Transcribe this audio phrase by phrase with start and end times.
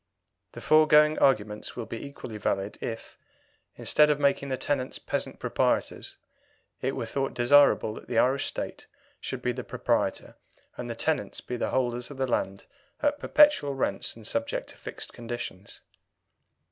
[0.53, 3.19] The foregoing arguments will be equally valid if,
[3.75, 6.17] instead of making the tenants peasant proprietors,
[6.81, 8.87] it were thought desirable that the Irish State
[9.19, 10.33] should be the proprietor
[10.75, 12.65] and the tenants be the holders of the land
[13.03, 15.81] at perpetual rents and subject to fixed conditions.